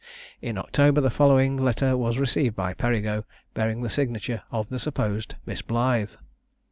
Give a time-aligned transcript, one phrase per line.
[0.41, 5.35] In October the following letter was received by Perigo, bearing the signature of the supposed
[5.45, 6.15] Miss Blythe.